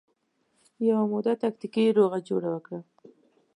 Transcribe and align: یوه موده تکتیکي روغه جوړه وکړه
یوه 0.87 1.03
موده 1.11 1.33
تکتیکي 1.43 1.85
روغه 1.97 2.19
جوړه 2.27 2.49
وکړه 2.51 2.79